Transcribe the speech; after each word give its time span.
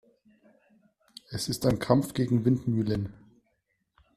Es 1.29 1.47
ist 1.47 1.63
ein 1.67 1.77
Kampf 1.77 2.13
gegen 2.15 2.43
Windmühlen. 2.43 3.13